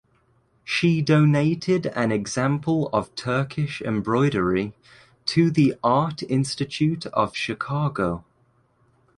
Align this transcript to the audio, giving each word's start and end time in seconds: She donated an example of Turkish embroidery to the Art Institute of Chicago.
She 0.63 1.03
donated 1.03 1.85
an 1.95 2.11
example 2.11 2.89
of 2.91 3.13
Turkish 3.13 3.83
embroidery 3.83 4.73
to 5.25 5.51
the 5.51 5.75
Art 5.83 6.23
Institute 6.23 7.05
of 7.05 7.35
Chicago. 7.35 8.25